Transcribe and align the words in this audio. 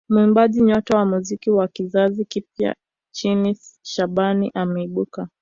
Muimbaji 0.09 0.61
nyota 0.61 0.97
wa 0.97 1.05
muziki 1.05 1.51
wa 1.51 1.67
kizazi 1.67 2.25
kipya 2.25 2.75
nchini 3.11 3.55
Seif 3.55 3.79
Shabani 3.83 4.51
ameibuka 4.53 5.27